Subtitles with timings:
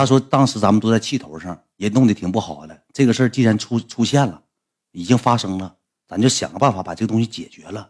[0.00, 2.74] 他说当时咱们都在气头上，也弄得挺不好的。
[2.90, 4.40] 这个事儿既然出出现了，
[4.92, 5.74] 已经发生了，
[6.08, 7.86] 咱就想个办法把这个东西解决了。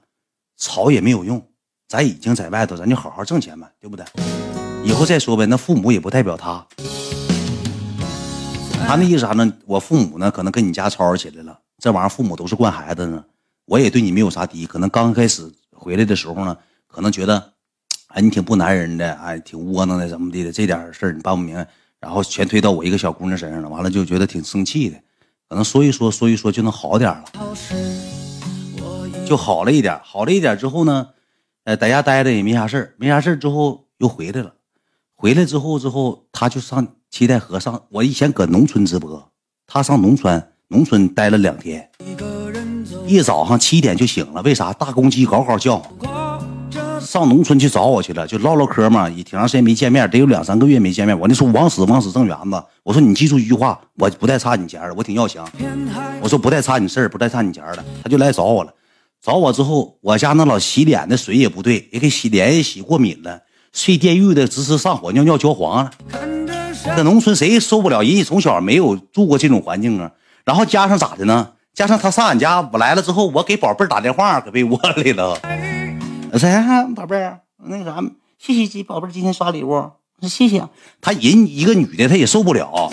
[0.57, 1.41] 吵也没有用，
[1.87, 4.05] 咱已经在外头，咱就好好挣钱呗，对不对？
[4.83, 5.47] 以后再说呗。
[5.47, 6.67] 那父母也不代表他，
[8.89, 9.53] 他那意思啥呢？
[9.65, 11.57] 我父母呢，可能跟你家吵吵起来了。
[11.79, 13.25] 这玩意儿父母都是惯孩子呢，
[13.67, 14.67] 我也对你没有啥敌。
[14.67, 16.59] 可能刚开始回来的时候呢，
[16.89, 17.53] 可能觉得，
[18.09, 20.51] 哎，你挺不男人的，哎，挺窝囊的，怎么地的？
[20.51, 21.69] 这点事儿你办不明白，
[22.01, 23.69] 然后全推到我一个小姑娘身上了。
[23.69, 24.97] 完了就觉得挺生气的，
[25.49, 27.25] 可能说一说，说一说就能好点了，
[29.27, 30.01] 就好了一点。
[30.03, 31.09] 好了一点之后呢，
[31.65, 34.55] 呃，在家待着也没啥事儿，没啥事儿之后又回来了。
[35.15, 37.85] 回来之后之后，他就上七台河上。
[37.91, 39.31] 我以前搁农村直播，
[39.67, 40.47] 他上农村。
[40.73, 41.91] 农村待了两天，
[43.09, 44.41] 一早上七点就醒了。
[44.43, 44.73] 为啥？
[44.73, 45.83] 大公鸡嗷嗷叫。
[47.11, 49.11] 上农村去找我去了，就唠唠嗑嘛。
[49.11, 51.19] 也挺长时间没见面，得有两三个月没见面。
[51.19, 52.63] 我那时候往死往死挣圆子。
[52.85, 55.45] 我说你记住一句话，我不带差你钱的，我挺要强。
[56.21, 57.85] 我说不带差你事儿，不带差你钱的。
[58.05, 58.73] 他就来找我了。
[59.21, 63.41] 找我之后，我家那老洗脸的水也不对，也给洗脸也洗过敏了，
[63.73, 65.91] 睡电褥的直直上火，尿尿焦黄了。
[66.97, 68.03] 在农村谁受不了？
[68.03, 70.13] 人家从小没有住过这种环境啊。
[70.45, 71.49] 然后加上咋的呢？
[71.75, 75.37] 加上他上俺家，我来了之后，我给宝贝儿打电话，搁被窝里了。
[76.33, 76.49] 我说
[76.95, 78.03] ：“宝贝儿，那啥，
[78.39, 80.67] 谢谢这宝贝儿今天刷礼物。”我说：“谢谢。”
[81.01, 82.91] 他人一个女的，她也受不了。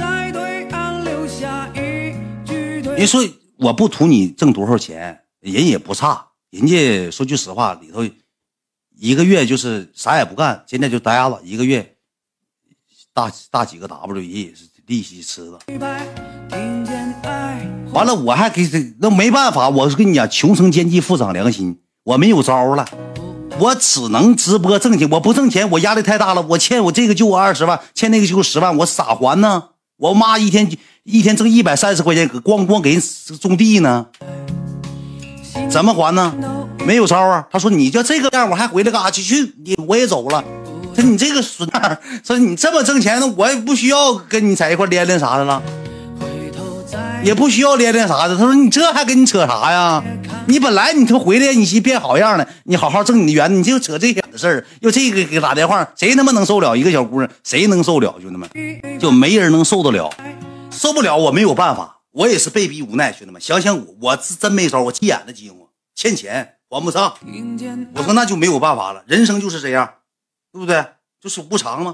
[2.97, 3.21] 人说
[3.57, 6.25] 我不图你挣多少钱，人也不差。
[6.49, 8.03] 人家说句实话，里头
[8.97, 11.95] 一个月就是啥也不干，现在就呆了一个月，
[13.13, 15.59] 大大几个 W，人也是利息吃的。
[17.91, 22.87] 完了，我还给这那没办法，我是跟你讲，穷生奸计，富长良心，我没有招了，
[23.59, 25.09] 我只能直播挣钱。
[25.11, 26.41] 我不挣钱，我压力太大了。
[26.49, 29.63] 我欠我这个就我二十万，欠那个就十万，我咋还呢？
[29.97, 30.69] 我妈一天
[31.03, 33.01] 一天挣一百三十块钱，光光给人
[33.41, 34.05] 种地呢，
[35.69, 36.33] 怎么还呢？
[36.85, 37.45] 没有招啊！
[37.51, 39.23] 他说你就这个样，我还回来干啥去？
[39.23, 40.43] 去你我也走了。
[40.95, 45.61] 说你这个孙儿，说你这么挣钱，那我也不需要跟你在一块连连啥的了。
[47.23, 50.03] 也不需要连连啥的，他说你这还跟你扯啥呀？
[50.47, 56.75] 你本来你他回来你先变好样的，你好好挣你的元，你就扯这点的事儿，又这个给打电话，谁他妈能受了？
[56.75, 58.15] 一个小姑娘谁能受了？
[58.21, 58.49] 兄弟们，
[58.97, 60.09] 就没人能受得了，
[60.71, 63.11] 受不了我没有办法，我也是被逼无奈。
[63.11, 67.13] 兄弟们，想想我，我是真没招，我急眼了，急我欠钱还不上，
[67.95, 69.89] 我说那就没有办法了，人生就是这样，
[70.53, 70.85] 对不对？
[71.21, 71.93] 就是无常嘛？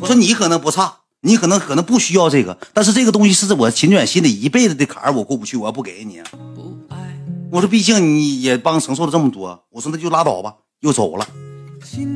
[0.00, 1.00] 我说你可能不差。
[1.26, 6.20] 你可能可能不需要这个，但是这个东西是我秦远心里一辈子的坎，我过不去，我要不给你。
[7.54, 11.24] 我说，毕竟你也帮承受了这么多，我说那就拉倒吧，又走了。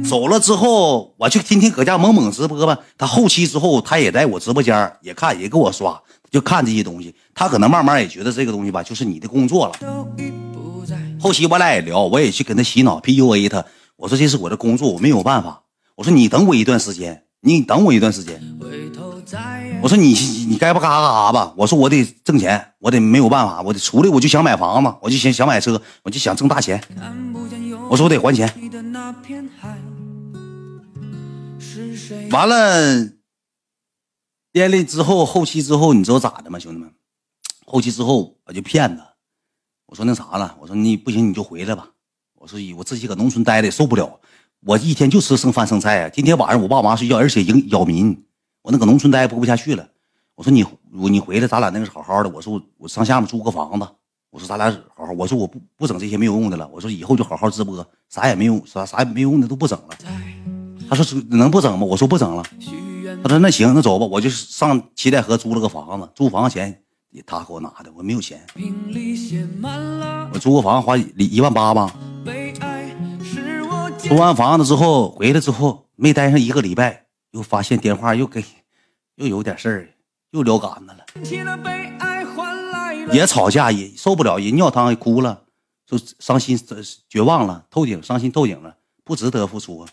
[0.05, 2.77] 走了之后，我就天天搁家猛猛直播吧。
[2.97, 7.15] 他后期之后，他也在我直播间也看，也给我刷，就看这些东西。
[7.37, 9.75] 他可能慢慢也觉得这个东西吧，就是你的工作了。
[11.21, 13.65] 后期我俩也聊，我也去跟他洗脑 PUA 他。
[13.95, 15.63] 我说这是我的工作，我没有办法。
[15.95, 17.23] 我说你等我一段时间。
[17.41, 18.43] 你等我一段时间，
[19.81, 20.13] 我说你
[20.49, 21.55] 你该不干啥干啥吧。
[21.57, 26.83] 我说我得挣钱，我得没有办法，我得出来我就想买房子，我就想想买车，我就想挣大钱。
[27.89, 28.53] 我说我得还钱。
[32.31, 33.09] 完了，
[34.53, 36.93] 连累之后后期之后，你知道咋的吗，兄弟们？
[37.65, 39.03] 后期之后我就骗他，
[39.87, 41.89] 我说那啥了，我说你不行你就回来吧。
[42.35, 44.21] 我说我自己搁农村待的受不了。
[44.67, 46.09] 我一天就吃剩饭剩菜啊！
[46.09, 48.25] 今天晚上我爸妈睡觉，而且影扰民，
[48.63, 49.87] 我那搁农村待播不下去了。
[50.35, 52.29] 我说你你回来，咱俩那个好好的。
[52.29, 53.87] 我说我我上下面租个房子。
[54.31, 55.13] 我说咱俩好好。
[55.13, 56.69] 我说我不不整这些没有用的了。
[56.73, 59.89] 我说以后就好好直播，啥也没用，啥啥也没用的都不整了。
[60.89, 61.85] 他说能不整吗？
[61.85, 62.43] 我说不整了。
[63.23, 64.07] 他说那行，那走吧。
[64.07, 66.83] 我就上七代河租了个房子，租房钱
[67.27, 68.47] 他给我拿的，我没有钱。
[70.33, 71.93] 我租个房花一一万八吧。
[73.99, 77.07] 租完房子之后回来之后没待上一个礼拜，
[77.39, 78.45] 又发现电话又给
[79.15, 79.89] 又有点事儿，
[80.33, 81.07] 又聊杆子了，
[83.13, 85.43] 也吵架也受不了，人尿汤也哭了，
[85.87, 86.59] 就伤心
[87.09, 88.75] 绝望了，透顶伤心透顶了，
[89.05, 89.89] 不值得付出啊，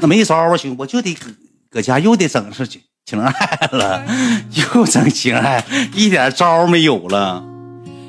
[0.00, 1.30] 那没招啊，兄，我就得搁
[1.70, 3.32] 搁家又得整是情爱
[3.70, 4.04] 了，
[4.74, 5.64] 又整情爱，
[5.94, 7.44] 一点招没有了，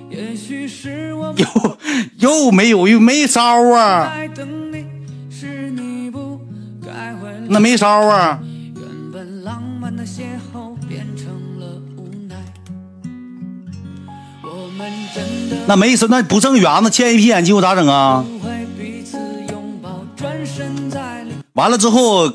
[0.10, 1.78] 又
[2.18, 4.12] 又没有又没招啊。
[7.48, 8.42] 那没招啊！
[15.68, 18.26] 那没意思，那不挣圆子，欠一批眼镜，我咋整啊？
[21.54, 22.32] 完了之后，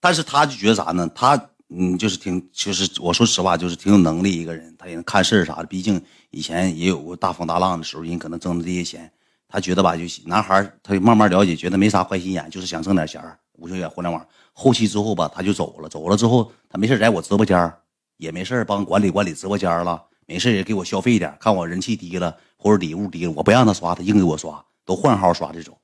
[0.00, 1.08] 但是他就觉得啥呢？
[1.14, 1.38] 他
[1.68, 5.64] 嗯，就是挺，就是我说实话，就是挺有能力一个人，他也能看事儿啥的。
[5.64, 9.12] 毕竟以前也有过大风大浪的时候，人可能挣的这些钱，
[9.46, 13.22] 他觉得吧，就男孩他慢慢了解，觉得没啥坏心眼，就是想挣点钱
[13.58, 14.26] 无就眼互联网。
[14.52, 17.72] 后期之后吧，他就走了，走了之后，他没事在我直播间
[18.16, 25.76] 也没事帮管理管理直播间了，没事也给我消费点，看我人气低了或者礼物低了，我不让他刷，他硬给我刷，都换号刷这种，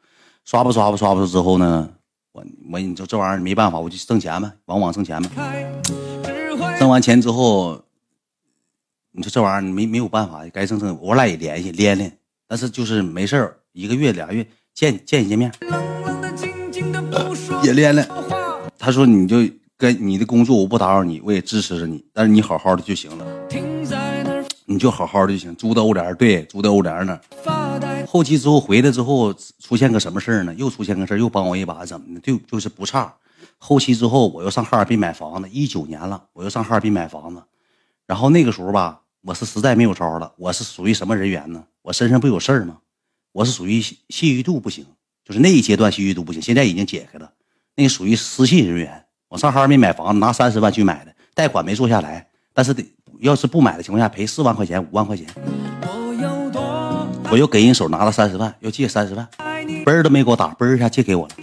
[0.45, 1.91] 刷吧刷吧刷吧之后呢。
[2.33, 5.31] 我我你说这玩意儿没办法，我就挣钱呗，往往挣钱呗。
[6.79, 7.83] 挣完钱之后，
[9.13, 10.99] 你说这玩意儿没没有办法，该挣挣。
[11.01, 15.51] 我俩也联系连连，但是就是没事儿，一个月俩月见见一见面，
[17.65, 18.07] 也连连。
[18.79, 19.39] 他说你就
[19.77, 23.27] 跟你的工作我不打扰你，我也支持着你，但是你好好的就行了，
[24.65, 25.55] 你就好好的就行。
[25.57, 27.19] 租的欧联对，租的欧联呢。
[28.07, 30.55] 后期之后回来之后出现个什么事儿呢？
[30.55, 32.21] 又出现个事儿，又帮我一把，怎么的？
[32.21, 33.13] 就就是不差。
[33.59, 37.43] 后期之后我又上哈尔滨买房子，一九年了，我又上哈尔滨买房子。
[38.07, 40.33] 然后那个时候吧，我是实在没有招了。
[40.37, 41.65] 我是属于什么人员呢？
[41.83, 42.79] 我身上不有事儿吗？
[43.33, 44.87] 我是属于信誉度不行，
[45.25, 46.41] 就是那一阶段信誉度不行。
[46.41, 47.31] 现在已经解开了，
[47.77, 49.05] 那属于失信人员。
[49.29, 52.83] 我上哈尔滨买房子，拿三十万去买的，贷款没做下来，但是得
[53.21, 55.27] 要是不买的情况下赔四万块钱、五万块钱。
[57.31, 59.29] 我又给人手拿了三十万，要借三十万，
[59.85, 61.35] 嘣儿都没给我打，嘣儿一下借给我了。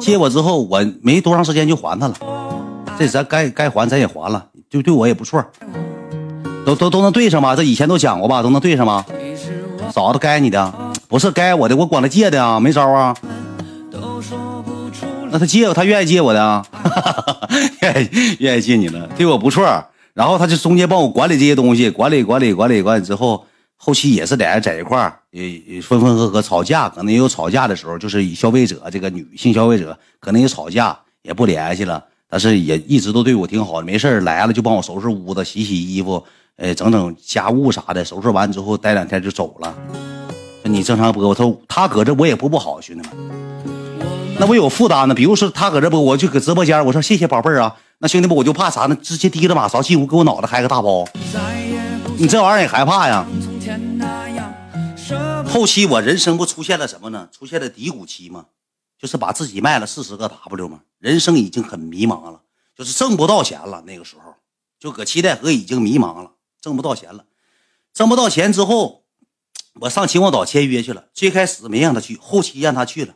[0.00, 2.14] 借我之后，我没多长时间就还他了。
[2.98, 5.42] 这咱该该还咱也还了，就对我也不错，
[6.66, 7.56] 都都都能对上吧？
[7.56, 8.42] 这以前都讲过吧？
[8.42, 9.06] 都能对上吗？
[9.90, 10.74] 嫂子该你的，
[11.08, 13.16] 不是该我的，我管他借的啊，没招啊。
[15.34, 16.64] 那他借我，他愿意借我的啊，
[17.82, 19.84] 愿意愿意借你了，对我不错。
[20.12, 23.44] 然后他就中间帮我管理这些东西，管理管理管理管理之后。
[23.76, 36.24] 后期也是俩人在一块儿，也分分合合吵架，可能也有吵架的时候，就是以消费者这个女性消费者可能也吵架，也不联系了，但是也一直都对我挺好的，没事来了就帮我收拾屋子、洗洗衣服，
[36.56, 39.74] 呃，整整家务啥的，收拾完之后待两天就走了。
[40.62, 43.83] 你正常播，他他搁这我也播不好，兄弟们，
[44.38, 45.14] 那我有负担呢。
[45.14, 48.96] 比如说他搁这播，我就搁直播间，我说谢谢宝贝儿啊，那兄弟们我就怕啥呢？
[48.96, 51.06] 直接提着马勺进屋给我脑袋开个大包，
[52.18, 53.26] 你这玩意儿也害怕呀？
[55.46, 57.28] 后期我人生不出现了什么呢？
[57.30, 58.46] 出现了低谷期吗？
[59.00, 60.80] 就是把自己卖了四十个 W 吗？
[60.98, 62.40] 人生已经很迷茫了，
[62.76, 63.82] 就是挣不到钱了。
[63.86, 64.34] 那个时候
[64.80, 67.24] 就搁七代河已经迷茫了，挣不到钱了。
[67.92, 69.02] 挣不到钱之后，
[69.80, 71.04] 我上秦皇岛签约去了。
[71.12, 73.14] 最开始没让他去，后期让他去了。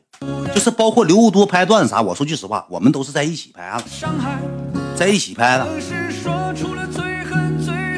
[0.55, 3.85] 就是包括刘多拍段子啥，我说句实话，我们都是在一起拍的，
[4.97, 5.67] 在一起拍的。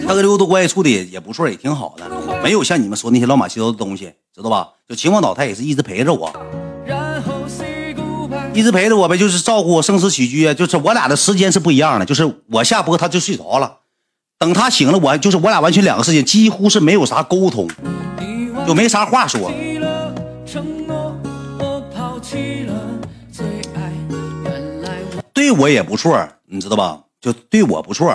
[0.07, 2.05] 他跟刘多关系处的也也不错，也挺好的，
[2.43, 4.69] 没有像你们说那些乱码七糟的东西，知道吧？
[4.89, 6.33] 就秦皇岛，他也是一直陪着我，
[8.53, 13.79] 一直陪着我呗，就是照顾我生死起居，就是我俩的时间是不一样的，就是我下播他就睡着了，
[14.39, 17.69] 等他醒了，我就是我俩完全两个世界，几乎是没有啥沟通，
[18.67, 19.51] 就没啥话说。
[25.41, 27.01] 对我也不错，你知道吧？
[27.19, 28.15] 就对我不错。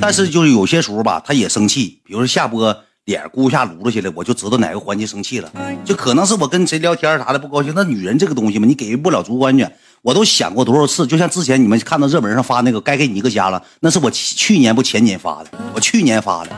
[0.00, 5.48] 但是就是有些时候吧，他也生气，比如说下播脸咕一下撸了起来，我就知道哪个环节生气了，
[5.84, 7.72] 就可能是我跟谁聊天啥的不高兴。
[7.76, 9.72] 那女人这个东西嘛，你给不了主观权，
[10.02, 11.06] 我都想过多少次。
[11.06, 16.50] 就像之前你们看到热门上发那个该给你一个家了，那是我去年不前年发的，我去年发的，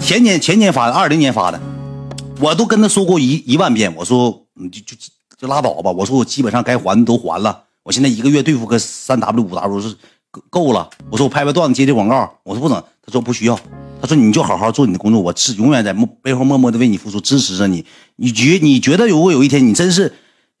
[0.00, 1.60] 前年前年发的，二零年发的，
[2.40, 4.96] 我都跟他说过一一万遍，我说你就就
[5.38, 9.96] 就拉倒吧，我说我基本上该还的都还了，我现在一个月对付个三 W 五 W 是。
[10.48, 13.60] 够了，我说我拍拍段子接接广告，我说不整，他说不需要，
[14.00, 17.84] 他说你就好好做你的工作，我是永远在背后默默的为你付出，支持着你。
[18.16, 20.14] 你觉你觉得如果有一天你真是，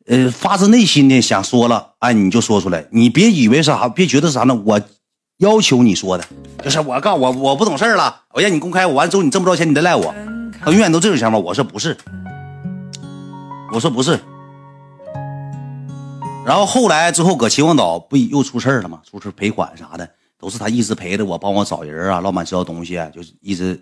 [0.04, 4.54] 呃，发自内心的想说了，哎，你就说出来，你别以为啥，别觉得啥呢？
[4.66, 4.78] 我
[5.38, 6.24] 要求你说的，
[6.62, 10.14] 就是我告我我不懂事了，我让你公开，我完之后你挣不着钱，你再赖我。
[10.62, 11.96] 他永远都这种想法，我说不是，
[13.72, 14.20] 我说不是。
[16.44, 19.00] 然后后来之后搁秦皇岛不又出事了吗？
[19.08, 23.80] 出事赔款啥的都是他一直陪着我，帮我找人啊，老板知道东西，就是一直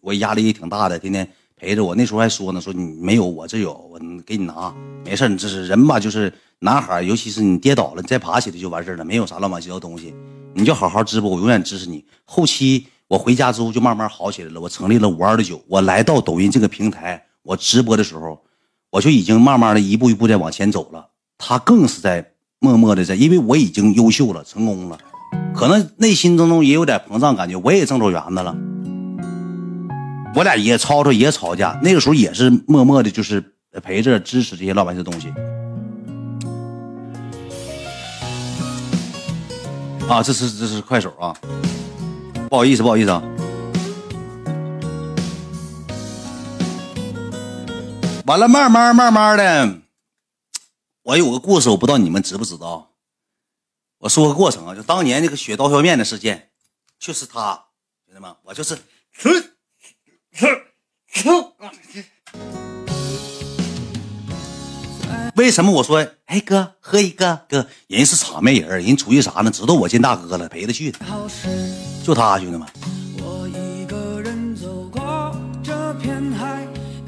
[0.00, 1.94] 我压力也挺大的，天天陪着我。
[1.94, 6.00] 那时候还说呢，说你没有我这有，我给你拿，没事你这是人吧？
[6.00, 10.14] 就是男孩，尤其是你跌倒了，你再爬起来就完事了，没有啥乱七八糟东西，
[10.54, 12.02] 你就好好直播，我永远支持你。
[12.24, 18.42] 后期我回家之后就慢慢好起来了，我成立了五二的九，我来到抖音这个平台，我直播的时候，
[18.88, 21.08] 我就已经慢慢的一步一步在往前走了。
[21.42, 24.98] 他更是在默默的在，因为我已经优秀了，成功了，
[25.54, 28.54] 可能内心当中也有点膨胀感觉，我也挣着圆子了。
[30.34, 33.42] 我俩也吵吵也吵架，那个时候也是默默的，就是
[33.82, 35.32] 陪着支持这些老百姓的东西。
[40.06, 41.34] 啊，这是这是快手啊，
[42.48, 43.22] 不好意思不好意思啊。
[48.26, 49.79] 完了，慢慢慢慢的，
[51.10, 52.92] 我有个故事，我不知道你们知不知道。
[53.98, 56.50] 我说个过程啊，就当年那个血刀削面的事件，
[57.00, 57.64] 就是他，
[58.06, 58.78] 兄弟们，我就是。
[65.34, 69.50] 为什么我说，哎哥，喝一个哥，人是场面人，人出去啥呢？
[69.50, 71.00] 知道我见大哥了，陪他去的，
[72.04, 72.68] 就他兄弟们，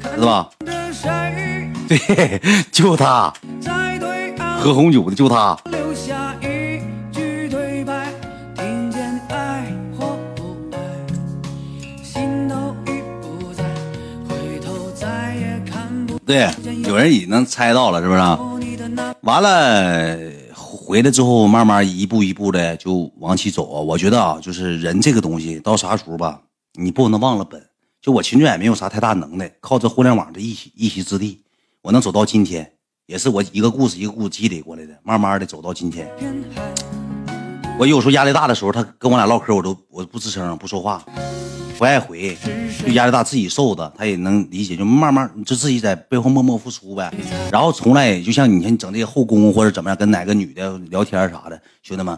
[0.01, 0.51] 知道吧？
[1.87, 2.41] 对，
[2.71, 3.33] 就他，
[4.63, 5.57] 喝红酒的就他。
[16.25, 16.49] 对，
[16.85, 18.21] 有人已经猜到了，是不是？
[19.23, 20.17] 完了，
[20.53, 23.81] 回来之后慢慢一步一步的就往起走啊。
[23.81, 26.39] 我觉得啊，就是人这个东西到啥时候吧，
[26.75, 27.61] 你不能忘了本。
[28.01, 31.41] 就我秦川也没有啥太大能耐，靠这互联网的一席一席之地，
[31.81, 32.71] 我能走到今天，
[33.05, 36.09] 也是我一个故事一个故事积累过来的，慢慢的走到今天。
[37.77, 41.03] 我有时候压力大的时候，他跟我俩唠嗑，我都我不吱声，不说话。
[41.77, 42.37] 不爱回，
[42.85, 47.13] 就压力大，自己受的，他也能理解，就慢慢就自己在背后默默付出呗。
[47.51, 52.17] 然后从来就像你看你整这些后宫或者怎么样，跟哪个女的聊天啥的，兄弟们，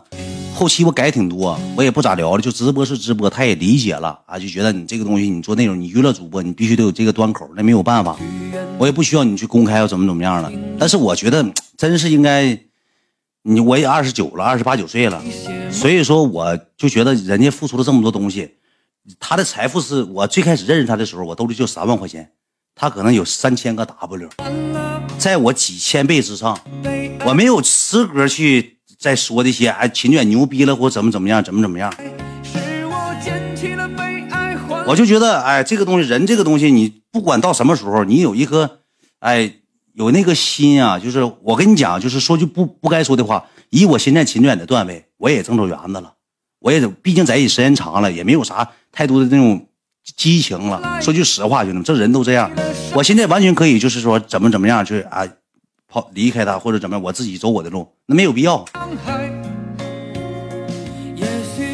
[0.53, 8.15] 后期我改挺多，我也不咋聊了，就直播是直播，他也理解了啊，就觉得你这个东西你做内容，你娱乐主播，你必须得有这个端口，那没有办法，
[8.77, 10.51] 我也不需要你去公开要怎么怎么样了。
[10.77, 11.45] 但是我觉得
[11.77, 12.57] 真是应该，
[13.43, 15.23] 你我也二十九了，二十八九岁了，
[15.71, 18.55] 所以说我就觉得人家付出了这么多东西。
[19.19, 22.31] 他的财富是我最开始认识他的时候，我兜里就三万块钱，
[22.73, 24.29] 他可能有三千个 W，
[25.17, 26.59] 在我几千倍之上，
[27.23, 29.69] 我没有资格去再说这些。
[29.69, 31.93] 哎，秦卷牛逼了，或怎么怎么样，怎么怎么样。
[34.87, 38.79] 我就觉得，哎，这个东西，人这个东西，你不管到什么时候，你有一颗，
[39.19, 39.51] 哎，
[39.93, 46.13] 有那个心啊，就是我跟你讲，就是说句不不该说的话，以我现在秦远的段位，我也挣着园子了。
[46.59, 49.67] 我也毕竟在一起时间长了，也没有啥太多的那种
[50.15, 50.99] 激情了。
[51.01, 52.51] 说句实话，兄弟们，这人都这样。
[52.93, 55.27] 我现在完全可以，就是说怎么怎么样去啊，
[55.87, 58.65] 跑离开他或者怎么样，我自己走我的路，那没有必要。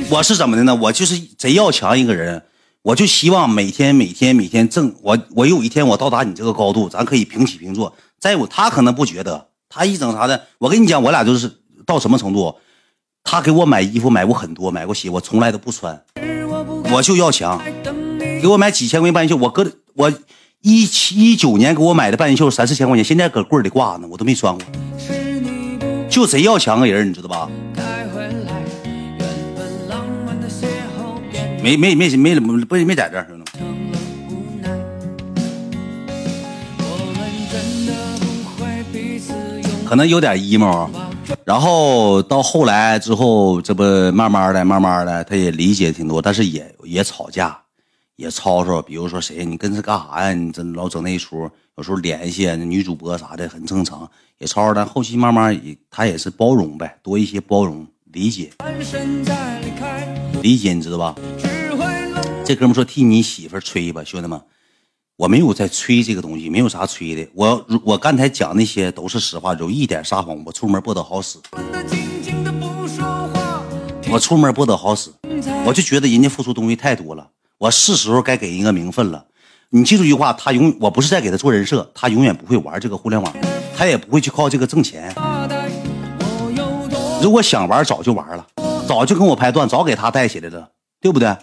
[0.10, 0.75] 我是怎么的呢？
[0.75, 2.44] 我就是贼要强一个人，
[2.83, 5.17] 我就希望每天每天每天挣我。
[5.35, 7.93] 我有一天我到达你这个高度，咱可以平起平坐。
[8.19, 11.51] 再有，他可能不觉得，他一整啥的，我跟你讲，我俩就是
[11.85, 12.55] 到什么程度。
[13.23, 16.03] 他给我买衣服买过很多，买过鞋，我从来都不穿，
[16.91, 17.61] 我就要强。
[18.41, 20.11] 给我买几千块钱半袖，我搁我
[20.61, 24.65] 一七一九年给我买的半袖三四千块钱，现在搁柜里挂呢，我都没穿过。
[26.09, 27.47] 就贼要强个人，你知道吧？
[31.63, 33.51] 没没没没不没在这儿，兄弟。
[39.86, 40.89] 可能有点 emo。
[41.46, 47.58] 然后到后来之后，这不慢慢的、慢慢的，他也理解挺多，但是也也吵架，
[48.15, 48.82] 也吵吵。
[48.82, 50.34] 比如说谁，你跟他干啥呀？
[50.34, 54.74] 你这老整那一出，有时候联系女主播啥的，很正常，也吵吵。
[54.74, 58.50] 但后期慢慢也，他也是包容呗，多一些包容、理解、
[60.41, 61.15] 理解，你知道吧？
[62.51, 64.38] 这哥们说替你媳妇吹吧，兄弟们。
[65.15, 67.25] 我没有在吹这个东西，没有啥吹的。
[67.34, 70.43] 我我刚才讲那些都是实话，有一点撒谎。
[70.46, 71.38] 我出门不得好使，
[74.12, 75.10] 我出门不得好使。
[75.65, 77.25] 我就觉得人家付出东西太多了，
[77.58, 79.27] 我是时候该给人个名分了。
[79.70, 83.34] 你记住一句话，他永我不是在给他做人设，他永远不会玩这个互联网，
[83.77, 85.15] 他也不会去靠这个挣钱。
[87.24, 88.46] 如果想玩，早就玩了，
[88.86, 90.67] 早就跟我拍段，早给他带起来了，
[91.00, 91.34] 对不对？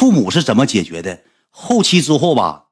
[0.00, 1.24] 父母是怎么解决的？
[1.50, 2.68] 后期之后吧，